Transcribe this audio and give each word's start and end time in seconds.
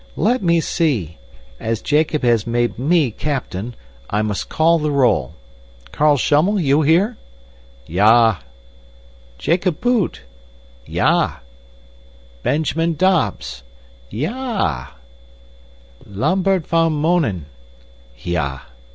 "Let 0.17 0.41
me 0.41 0.59
see. 0.61 1.17
As 1.59 1.79
Jacob 1.79 2.23
has 2.23 2.47
made 2.47 2.79
me 2.79 3.11
captain, 3.11 3.75
I 4.09 4.23
must 4.23 4.49
call 4.49 4.79
the 4.79 4.89
roll. 4.89 5.35
Carl 5.91 6.17
Schummel, 6.17 6.59
you 6.59 6.81
here?" 6.81 7.17
"Ya!" 7.85 8.37
"Jacob 9.37 9.79
Poot!" 9.79 10.21
"Ya!" 10.87 11.35
"Benjamin 12.41 12.95
Dobbs!" 12.95 13.61
"Ya 14.09 14.31
a!" 14.33 14.89
"Lambert 16.07 16.65
van 16.65 16.93
Mounen!" 16.93 17.45
"Ya!" 18.17 18.61